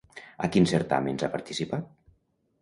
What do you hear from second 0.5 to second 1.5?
quins certàmens ha